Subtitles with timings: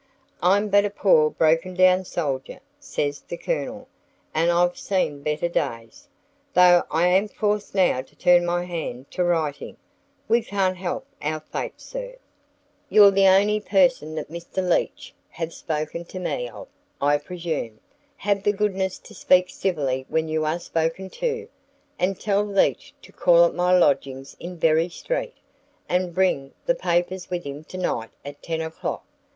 [0.41, 3.87] "I'm but a poor broken down soldier," says the Colonel,
[4.33, 6.07] "and I've seen better days,
[6.55, 9.77] though I am forced now to turn my hand to writing.
[10.27, 12.15] We can't help our fate, sir."
[12.89, 14.67] "You're the person that Mr.
[14.67, 16.67] Leach hath spoken to me of,
[16.99, 17.79] I presume.
[18.17, 21.47] Have the goodness to speak civilly when you are spoken to
[21.99, 25.35] and tell Leach to call at my lodgings in Bury Street,
[25.87, 29.05] and bring the papers with him to night at ten o'clock.